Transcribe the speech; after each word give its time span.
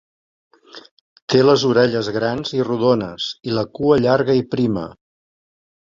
Té 1.33 1.41
les 1.43 1.65
orelles 1.73 2.09
grans 2.17 2.55
i 2.61 2.65
rodones 2.69 3.27
i 3.51 3.55
la 3.59 3.65
cua 3.81 4.03
llarga 4.07 4.37
i 4.45 4.47
prima. 4.57 4.87